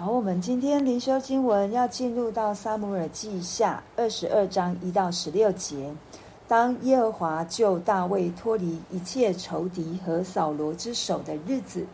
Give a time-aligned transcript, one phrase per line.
[0.00, 5.92] 好，我们今天灵修经文要进入到撒母耳记下二十二章一到十六节。
[6.46, 11.84] 当耶和华救大卫脱离一切仇敌和扫罗之手的日子，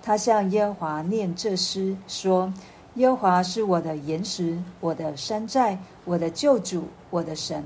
[0.00, 2.54] 他向耶和华念这诗说
[2.94, 7.64] ：“耶和华是我的岩石，我的山寨，我的救主，我的神，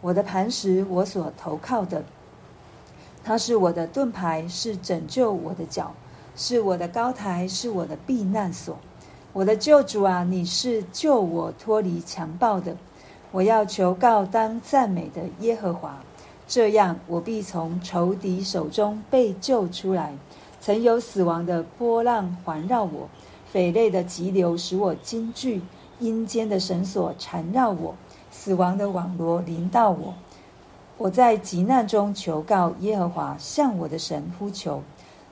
[0.00, 2.02] 我的磐石，我所投靠的。
[3.22, 5.92] 他是我的盾牌，是拯救我的脚，
[6.36, 8.78] 是我的高台，是我的避难所。”
[9.36, 12.74] 我的救主啊，你是救我脱离强暴的。
[13.30, 16.02] 我要求告当赞美的耶和华，
[16.48, 20.14] 这样我必从仇敌手中被救出来。
[20.58, 23.10] 曾有死亡的波浪环绕我，
[23.52, 25.60] 匪类的急流使我惊惧，
[25.98, 27.94] 阴间的绳索缠绕我，
[28.30, 30.14] 死亡的网罗临到我。
[30.96, 34.82] 我在急难中求告耶和华，向我的神呼求。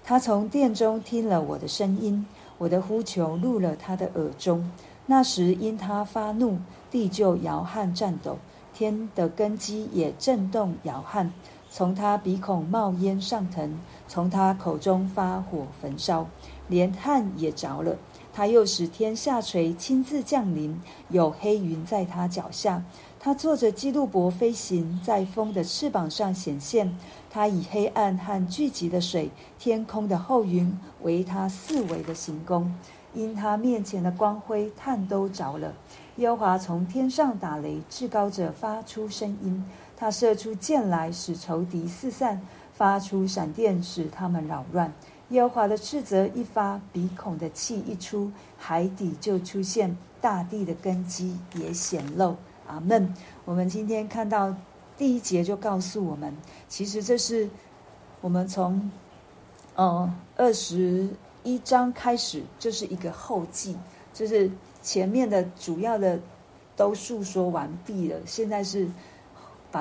[0.04, 2.26] 他从殿中听了我的声音。
[2.58, 4.70] 我的呼求入了他的耳中，
[5.06, 6.58] 那时因他发怒，
[6.90, 8.38] 地就摇撼颤抖，
[8.72, 11.32] 天的根基也震动摇撼。
[11.70, 16.28] 从他鼻孔冒烟上腾，从他口中发火焚烧，
[16.68, 17.96] 连汗也着了。
[18.36, 20.76] 他又使天下垂，亲自降临，
[21.08, 22.82] 有黑云在他脚下。
[23.20, 26.98] 他坐着基路伯飞行，在风的翅膀上显现。
[27.30, 32.74] 他以黑暗和聚集的水、天空的厚云为他四围的行宫。
[33.14, 35.72] 因他面前的光辉，炭都着了。
[36.16, 39.64] 耶华从天上打雷，至高者发出声音。
[39.96, 42.40] 他射出箭来，使仇敌四散；
[42.72, 44.92] 发出闪电，使他们扰乱。
[45.34, 52.36] 耶和华的斥责一发，鼻孔的气一出，海底就出现，大地的根基也显露。
[52.68, 53.12] 阿门。
[53.44, 54.54] 我们今天看到
[54.96, 56.34] 第一节就告诉我们，
[56.68, 57.50] 其实这是
[58.20, 58.90] 我们从
[59.74, 61.08] 呃二十
[61.42, 63.76] 一章开始，就是一个后记，
[64.12, 64.48] 就是
[64.82, 66.20] 前面的主要的
[66.76, 68.88] 都述说完毕了，现在是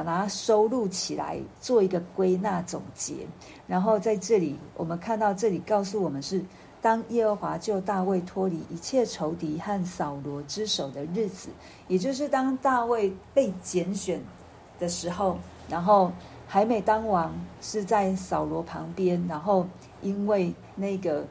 [0.02, 3.28] 把它收录起来，做一个归纳总结。
[3.68, 6.44] 然后在这里，我们看到这里告诉我们是。
[6.84, 11.48] 当耶和华救大卫脱离一切仇敌和扫罗之手的日子，
[11.88, 14.22] 也就是当大卫被拣选
[14.78, 15.38] 的时候，
[15.70, 16.12] 然后
[16.46, 19.66] 海美当王，是在扫罗旁边，然后
[20.02, 21.26] 因为那个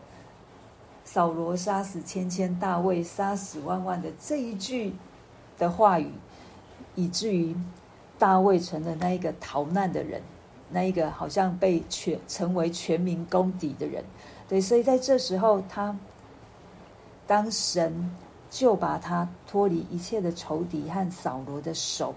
[1.04, 4.94] 扫罗杀死千千，大卫杀死万万的这一句
[5.58, 6.10] 的话语，
[6.94, 7.54] 以至于
[8.22, 10.22] 大卫成了那一个逃难的人，
[10.70, 14.04] 那一个好像被全成为全民公敌的人。
[14.48, 15.98] 对，所以在这时候，他
[17.26, 18.08] 当神
[18.48, 22.14] 就把他脱离一切的仇敌和扫罗的手，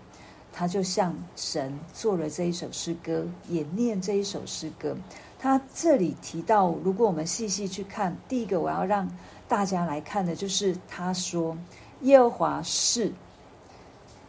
[0.53, 4.95] 他就向神做了这一首诗歌，也念这一首诗歌。
[5.39, 9.09] 他这里提到，如果我们细细去看，第一个我要让
[9.47, 11.57] 大家来看的就是他说
[12.01, 13.11] 耶和华是。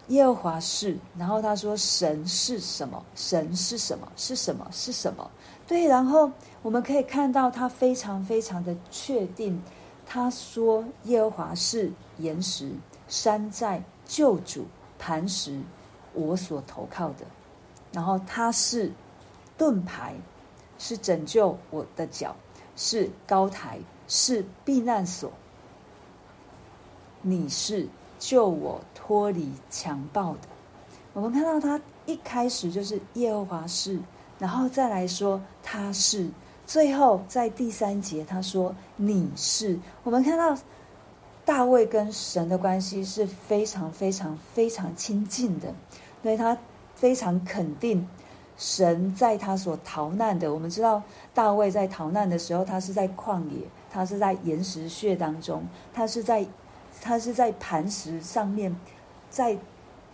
[0.09, 3.05] 耶和华是，然后他说神是什么？
[3.15, 4.07] 神是什么？
[4.17, 4.67] 是什么？
[4.71, 5.29] 是什么？
[5.67, 6.31] 对，然后
[6.63, 9.61] 我们可以看到他非常非常的确定，
[10.07, 12.71] 他说耶和华是岩石、
[13.09, 15.61] 山寨、救主、磐石，
[16.15, 17.27] 我所投靠的。
[17.91, 18.93] 然后他是
[19.59, 20.15] 盾牌，
[20.79, 22.37] 是拯救我的脚，
[22.77, 25.33] 是高台，是避难所。
[27.23, 27.89] 你是。
[28.19, 30.41] 救我脱离强暴的。
[31.13, 33.99] 我们看到他一开始就是耶和华是，
[34.39, 36.29] 然后再来说他是，
[36.67, 39.79] 最后在第三节他说你是。
[40.05, 40.57] 我们看到
[41.45, 45.75] 大卫跟神的关系是非常非常非常亲近的，
[46.23, 46.57] 所以他
[46.95, 48.07] 非常肯定
[48.59, 50.53] 神在他所逃难的。
[50.53, 56.47] 我们知道大卫在逃难的时候，他是在旷野，他是在岩石穴当中，他是在。
[57.01, 58.75] 他是在磐石上面，
[59.31, 59.57] 在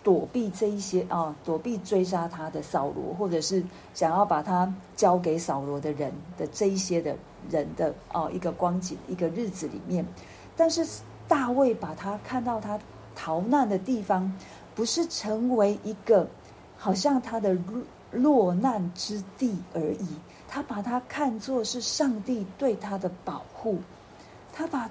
[0.02, 3.62] 躲避这一些啊，躲避追杀他的扫罗，或者是
[3.94, 7.16] 想要把他交给扫罗的人的这一些的
[7.48, 10.04] 人的哦、啊、一个光景，一个日子里面。
[10.56, 10.84] 但是
[11.28, 12.78] 大卫把他看到他
[13.14, 14.30] 逃难的地方，
[14.74, 16.28] 不是成为一个
[16.76, 17.56] 好像他的
[18.10, 20.08] 落难之地而已，
[20.48, 23.78] 他把他看作是上帝对他的保护，
[24.52, 24.90] 他把。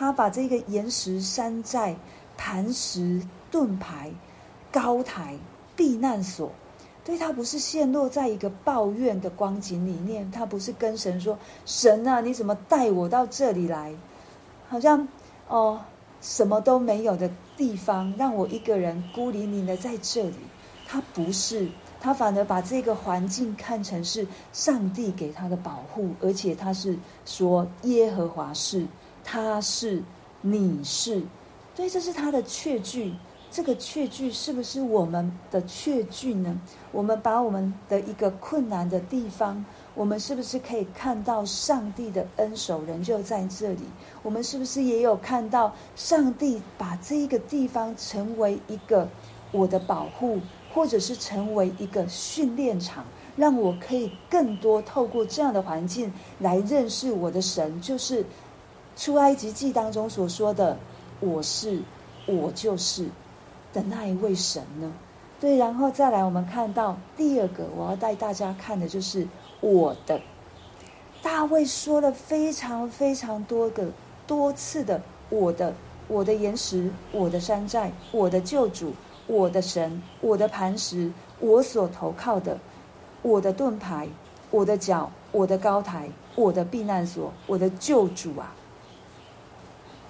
[0.00, 1.94] 他把这个岩石、山寨、
[2.34, 3.20] 磐石、
[3.50, 4.10] 盾牌、
[4.72, 5.36] 高台、
[5.76, 6.50] 避难所，
[7.04, 13.94] 对，他不是陷落在一个抱怨的光景里面，他不是跟神说：“神啊，你怎么带我到这里来？
[14.70, 15.06] 好像
[15.48, 15.82] 哦，
[16.22, 20.36] 什么都没有的地方，让我一个人孤零零的在这里。”
[20.88, 21.68] 他不是，
[22.00, 28.86] 他反而把这个环境看成是上帝给他的保护，而且他是说耶和华是。
[29.24, 30.02] 他是
[30.40, 31.22] 你是。
[31.74, 33.14] 所以这是他的确据。
[33.52, 36.56] 这个确据是不是我们的确据呢？
[36.92, 39.64] 我们把我们的一个困难的地方，
[39.96, 43.80] 我们是不是可以看到上帝的恩手仍旧在这里？
[44.22, 49.08] 我们是不是也有看到上帝把这一个地方成为一个
[49.50, 50.38] 我的保护，
[50.72, 58.24] 或者是成为一个训练场，让我可以更多透过这样的环境来认识我的神，就是
[59.00, 60.76] 出埃及记当中所说的
[61.20, 61.80] “我是，
[62.26, 63.08] 我就是”。
[63.72, 64.92] 的那一位神呢？
[65.40, 69.26] 对，然后再来，我们看到第二个，我要带大家看的就是
[69.62, 70.20] 我的。
[71.22, 73.86] 大卫说了非常非常多个
[74.26, 75.00] 多次的
[75.30, 75.72] 我的，
[76.06, 78.92] 我的岩石，我的山寨，我的救主，
[79.26, 82.58] 我的神，我的磐石，我所投靠的，
[83.22, 84.06] 我的盾牌，
[84.50, 88.52] 我的脚，我的高台，我的避难所，我的救主啊，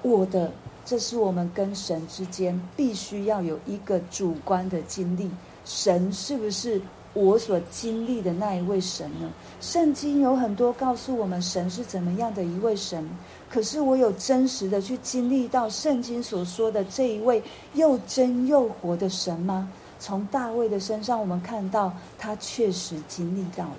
[0.02, 0.52] 我的。
[0.82, 5.31] 这是我们跟神之间必须要有一个主观的经历。
[5.64, 6.81] 神是不是
[7.12, 9.31] 我所经历的那一位神呢？
[9.61, 13.08] 圣经有很多告诉我们神是怎么样的一位神，
[13.49, 17.41] 可是我有真实的去经历到圣经所说的这一位
[17.75, 19.70] 又真又活的神吗？
[20.00, 23.76] 从大卫的身上，我们看到他确实经历到了。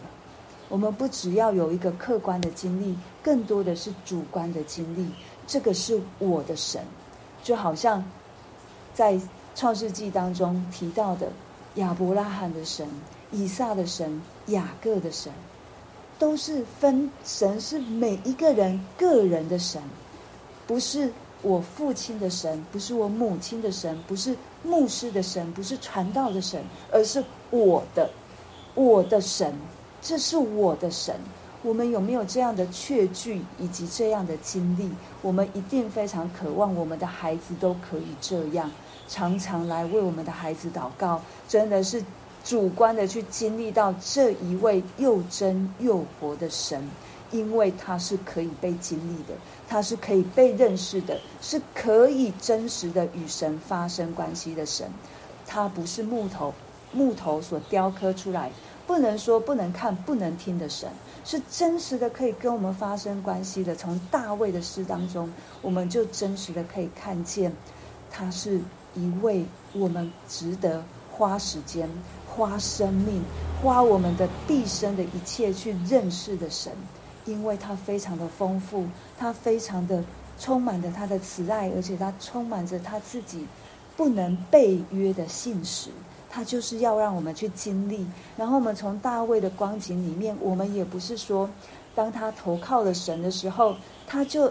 [0.69, 5.05] 我们不只要有一个客观的经历，更多的是主观的经历。
[5.47, 6.81] 这个是我的神。
[7.43, 8.03] 就好像
[8.93, 9.19] 在
[9.55, 11.27] 创世纪当中提到的
[11.75, 12.87] 亚伯拉罕的神、
[13.31, 15.33] 以撒的神、雅各的神，
[16.19, 19.81] 都是分神是每一个人个人的神，
[20.67, 21.11] 不是
[21.41, 28.07] 我父亲的神，不是我母亲的神，不是牧师的神，不是传道的神，而是我的
[28.75, 29.51] 我的神，
[29.99, 31.15] 这是我的神。
[31.63, 34.89] 我们有没有这样的确据以及这样的经历？
[35.21, 38.71] 我们一定非常渴望我们的孩子都可以这样，
[39.07, 42.03] 常常来为我们的孩子祷告，真的是
[42.43, 46.83] 主观的去经历到这一位又真又活的神，
[47.29, 49.35] 因为他是可以被经历的，
[49.67, 54.89] 他是可以被认识的，是可以真实的与神发生关系的神，
[55.45, 56.51] 他不是木头，
[56.91, 58.49] 木头所雕刻出来，
[58.87, 60.89] 不能说、不能看、不能听的神。
[61.23, 63.75] 是真实的，可以跟我们发生关系的。
[63.75, 65.31] 从大卫的诗当中，
[65.61, 67.53] 我们就真实的可以看见，
[68.09, 68.59] 他是
[68.95, 71.89] 一位我们值得花时间、
[72.27, 73.23] 花生命、
[73.61, 76.73] 花我们的毕生的一切去认识的神，
[77.25, 78.85] 因为他非常的丰富，
[79.17, 80.03] 他非常的
[80.39, 83.45] 充满着他的慈爱，而且他充满着他自己
[83.95, 85.89] 不能背约的信实。
[86.33, 88.07] 他就是要让我们去经历，
[88.37, 91.49] 然后我们从大卫的光景里面，我们也不是说，
[91.93, 93.75] 当他投靠了神的时候，
[94.07, 94.49] 他就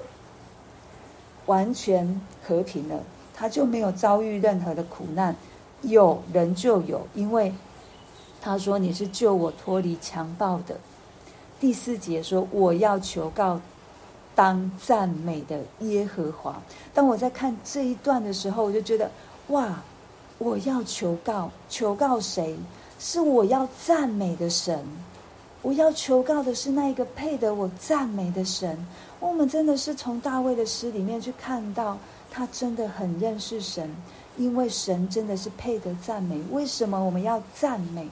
[1.46, 3.02] 完全和平了，
[3.34, 5.34] 他就没有遭遇任何的苦难，
[5.80, 7.54] 有人就有，因为
[8.42, 10.76] 他说你是救我脱离强暴的。
[11.58, 13.58] 第四节说我要求告
[14.34, 16.62] 当赞美的耶和华。
[16.92, 19.10] 当我在看这一段的时候，我就觉得
[19.48, 19.82] 哇。
[20.40, 22.56] 我要求告，求告谁？
[22.98, 24.82] 是我要赞美的神。
[25.60, 28.86] 我要求告的是那一个配得我赞美的神。
[29.20, 31.98] 我们真的是从大卫的诗里面去看到，
[32.30, 33.94] 他真的很认识神，
[34.38, 36.40] 因为神真的是配得赞美。
[36.50, 38.08] 为什么我们要赞美？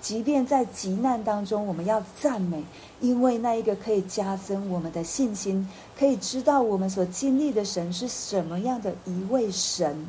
[0.00, 2.62] 即便在极难当中，我们要赞美，
[3.00, 5.68] 因为那一个可以加增我们的信心，
[5.98, 10.06] 可以知道我们所经历的神是什么样的一位神。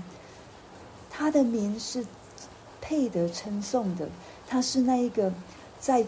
[1.15, 2.03] 他的名是
[2.81, 4.09] 配得称颂的，
[4.47, 5.31] 他是那一个
[5.79, 6.03] 在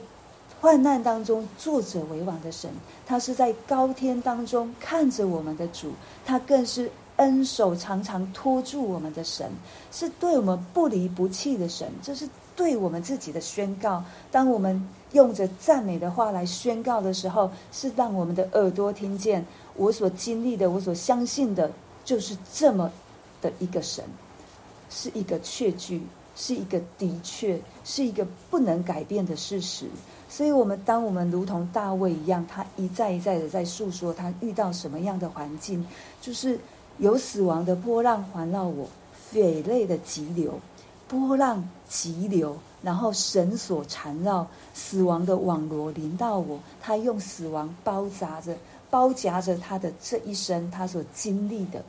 [0.59, 2.71] 患难当中坐着为王的神，
[3.05, 5.91] 他是在高天当中看着我们的主，
[6.25, 9.51] 他更是恩手常常托住我们的神，
[9.91, 14.03] 是对我们不离不弃的神，这是对我们自己的宣告。
[14.31, 19.45] 当我们用着赞美的话来宣告的时候，是让我们的耳朵听见
[19.75, 21.71] 我所经历的，我所相信的，
[22.03, 22.91] 就是这么
[23.39, 24.03] 的一个神。
[24.95, 26.01] 是一个确据，
[26.37, 29.87] 是一个的确，是一个不能改变的事实。
[30.29, 35.85] 所以，我们当我们如同大卫一样，他一再一再的在诉说他遇到什么样的环境，
[36.21, 36.57] 就是
[36.97, 38.87] 有死亡的波浪环绕我，
[39.31, 40.57] 血泪的急流，
[41.09, 48.55] 波浪急流，然后绳索缠绕，死亡的网罗临到我，他用死亡包扎着，
[48.89, 51.83] 包夹着他的这一生，他所经历的，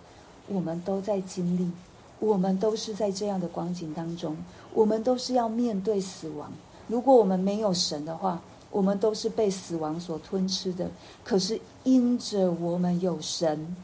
[0.48, 1.70] 我们都在经历。
[2.18, 4.37] 我们都是在这样的光景当中，
[4.73, 6.50] 我们都是要面对死亡。
[6.88, 10.90] 如果我们没有神的话，我们都是被死亡所吞吃的。
[11.25, 13.76] 可是因着我们有神，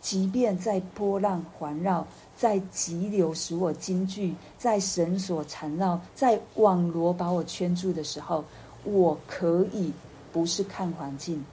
[0.00, 2.06] 即便在波浪环绕，
[2.36, 8.44] 在急流使我惊惧，在绳索缠绕，在网罗把我圈住的时候，
[8.84, 9.92] 我可以
[10.32, 11.44] 不是看环境，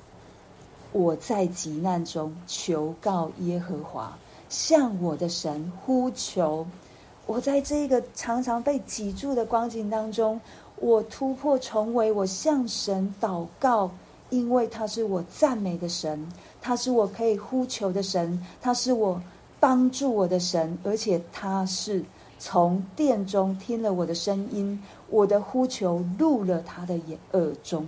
[0.92, 4.18] 我在急难中求告耶和华，
[4.50, 6.66] 向我的神呼求。
[7.26, 10.40] 我在这个常常被挤住的光景当中，
[10.78, 13.92] 我突破重围，我向神祷告，
[14.30, 16.26] 因为他是我赞美的神，
[16.62, 19.22] 他是我可以呼求的神，他是我
[19.60, 22.02] 帮助我的神，而且他是
[22.40, 27.86] 从殿中听了我的声音，我的呼求入了他的眼耳中，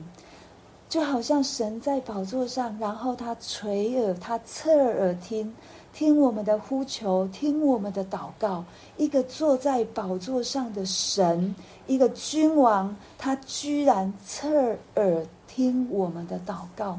[0.90, 5.54] 就好像神在宝座上，然后他垂耳，他侧耳听。
[6.00, 8.64] 听我们的呼求，听我们的祷告。
[8.96, 11.54] 一个坐在宝座上的神，
[11.88, 14.50] 一个君王，他居然侧
[14.96, 16.98] 耳听我们的祷告。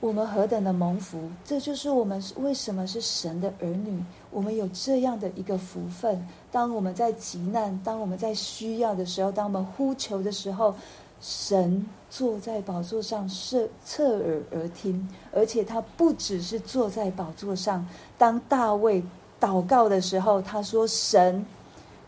[0.00, 1.20] 我们何等的蒙福！
[1.44, 4.02] 这就是我们为什么是神的儿女。
[4.30, 6.26] 我们有这样的一个福分。
[6.50, 10.74] 当我们在急难，当我们在需要的时候，当我们呼求的时候。
[11.20, 17.86] 神坐在宝座上，是侧耳而听，而且他不只是坐在宝座上。
[18.18, 19.02] 当大卫
[19.40, 21.44] 祷告的时候，他说：“神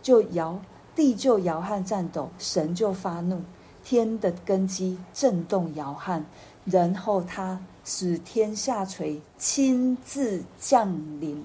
[0.02, 0.58] 就摇，
[0.94, 3.40] 地就摇撼颤抖，神就发怒，
[3.82, 6.24] 天的根基震动摇撼，
[6.64, 11.44] 然后他使天下垂，亲自降临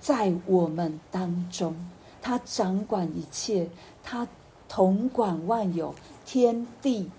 [0.00, 1.74] 在我们当中。
[2.20, 3.68] 他掌管一切，
[4.02, 4.26] 他
[4.72, 7.10] 统管万有。”天地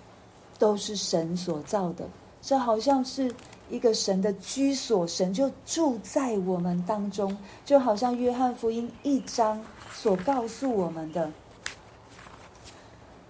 [0.57, 2.07] 都是神所造的，
[2.41, 3.31] 这好像是
[3.69, 11.29] 一个神的居所，神就住在我们当中，就好像约翰福音一章所告诉我们的，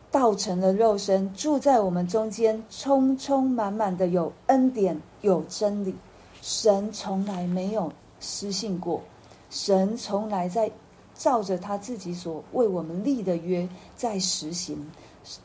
[0.09, 5.93] 道成了肉身，住在我们中间，充充满满的有恩典，有真理。
[6.41, 9.01] 神从来没有失信过，
[9.49, 10.71] 神从来在
[11.15, 14.85] 照着他自己所为我们立的约在实行。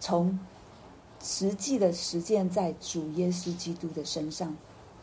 [0.01, 0.39] 从
[1.23, 4.57] 实际的实践在主耶稣基督的身上，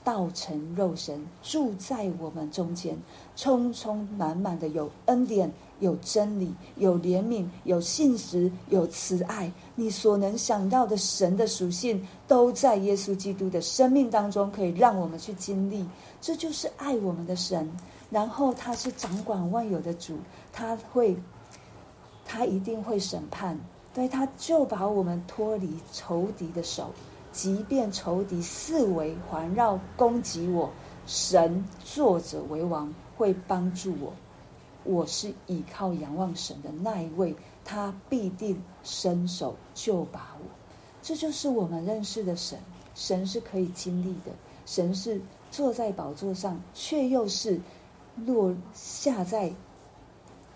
[0.03, 2.97] 道成肉身，住在我们中间，
[3.35, 9.51] 充充满满的有恩典、有真理、有怜悯、有信实、有慈爱。
[9.75, 15.85] 你所能想到的神的属性，都在耶稣基督的生命当中，可以让我们去经历。
[16.21, 17.69] 这就是爱我们的神。
[18.15, 20.17] 然后他是掌管万有的主，
[20.53, 21.17] 他会，
[22.23, 23.59] 他一定会审判。
[23.93, 26.93] 对，他就把我们脱离仇敌的手，
[27.33, 30.71] 即便仇敌四围环绕攻击我，
[31.05, 34.13] 神坐者为王，会帮助我。
[34.85, 40.45] 我是倚靠仰望神的那一位，他必定伸手救拔我。
[41.01, 42.57] 这就是我们认识的神，
[42.95, 44.31] 神是可以经历的，
[44.65, 45.19] 神是
[45.51, 47.59] 坐在宝座上，却又是
[48.15, 49.53] 落下在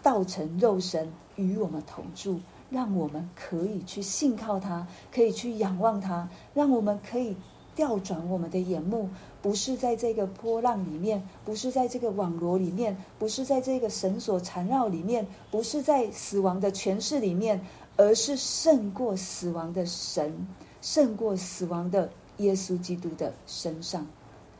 [0.01, 2.39] 道成肉身，与我们同住。
[2.71, 7.35] 让我们可以去信靠他，可以去仰望他，让我们可以
[7.75, 9.09] 调转我们的眼目，
[9.41, 17.59] 不是在这个波浪里面，不是在这个网罗里面，不是在这个绳索缠绕里面，不是在死亡的权势里面，
[17.97, 20.47] 而是胜过死亡的神，
[20.79, 24.05] 胜过死亡的耶稣基督的身上。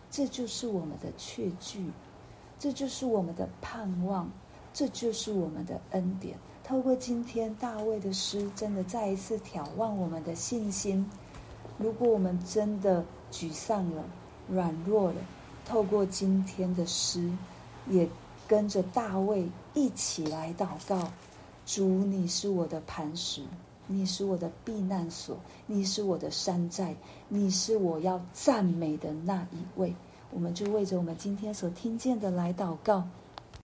[0.10, 1.92] 这就是我们的确据，
[2.60, 4.30] 这就是我们的盼望，
[4.74, 6.38] 这就是我们的恩典。
[6.64, 11.10] 透过今天大卫的诗，真的再一次挑旺我们的信心。
[11.78, 14.04] 如果我们真的沮丧了、
[14.50, 15.16] 软弱了，
[15.66, 17.32] 透过今天的诗，
[17.88, 18.08] 也
[18.46, 21.10] 跟着大卫一起来祷告：
[21.66, 23.42] 主，你是我的磐石，
[23.88, 26.94] 你是我的避难所，你是我的山寨，
[27.30, 29.96] 你是我要赞美的那一位。
[30.32, 33.08] 我们就为着我们今天所听见的来祷告。